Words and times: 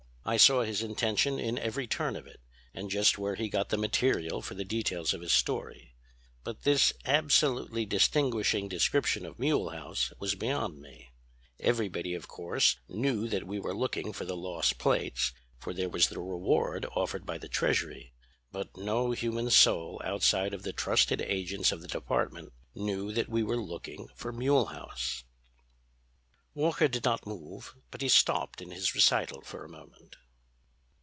I 0.23 0.37
saw 0.37 0.61
his 0.61 0.83
intention 0.83 1.39
in 1.39 1.57
every 1.57 1.87
turn 1.87 2.15
of 2.15 2.27
it 2.27 2.39
and 2.75 2.91
just 2.91 3.17
where 3.17 3.33
he 3.33 3.49
got 3.49 3.69
the 3.69 3.75
material 3.77 4.39
for 4.43 4.53
the 4.53 4.63
details 4.63 5.15
of 5.15 5.21
his 5.21 5.33
story. 5.33 5.95
But 6.43 6.61
this 6.61 6.93
absolutely 7.05 7.87
distinguishing 7.87 8.67
description 8.69 9.25
of 9.25 9.39
Mulehaus 9.39 10.13
was 10.19 10.35
beyond 10.35 10.79
me. 10.79 11.09
Everybody, 11.59 12.13
of 12.13 12.27
course, 12.27 12.77
knew 12.87 13.27
that 13.29 13.47
we 13.47 13.59
were 13.59 13.73
looking 13.75 14.13
for 14.13 14.25
the 14.25 14.37
lost 14.37 14.77
plates, 14.77 15.33
for 15.57 15.73
there 15.73 15.89
was 15.89 16.09
the 16.09 16.19
reward 16.19 16.85
offered 16.95 17.25
by 17.25 17.39
the 17.39 17.49
Treasury; 17.49 18.13
but 18.51 18.77
no 18.77 19.13
human 19.13 19.49
soul 19.49 19.99
outside 20.05 20.53
of 20.53 20.61
the 20.61 20.71
trusted 20.71 21.19
agents 21.23 21.71
of 21.71 21.81
the 21.81 21.87
department 21.87 22.53
knew 22.75 23.11
that 23.11 23.27
we 23.27 23.41
were 23.41 23.57
looking 23.59 24.07
for 24.15 24.31
Mulehaus." 24.31 25.23
Walker 26.53 26.89
did 26.89 27.05
not 27.05 27.25
move, 27.25 27.73
but 27.91 28.01
he 28.01 28.09
stopped 28.09 28.61
in 28.61 28.71
his 28.71 28.93
recital 28.93 29.39
for 29.39 29.63
a 29.63 29.69
moment. 29.69 30.17